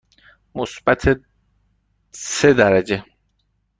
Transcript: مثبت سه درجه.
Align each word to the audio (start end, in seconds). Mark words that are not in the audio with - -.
مثبت 0.55 1.21
سه 2.11 2.53
درجه. 2.53 3.05